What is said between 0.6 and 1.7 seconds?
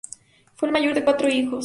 el mayor de cuatro hijos.